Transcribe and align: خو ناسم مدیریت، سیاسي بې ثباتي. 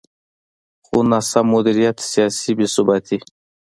خو 0.85 0.97
ناسم 1.11 1.45
مدیریت، 1.53 1.97
سیاسي 2.11 2.51
بې 2.57 2.67
ثباتي. 2.73 3.17